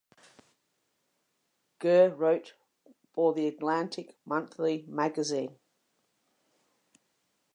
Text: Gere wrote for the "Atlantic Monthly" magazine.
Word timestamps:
Gere 1.79 2.09
wrote 2.09 2.55
for 3.13 3.35
the 3.35 3.45
"Atlantic 3.47 4.17
Monthly" 4.25 4.83
magazine. 4.87 5.59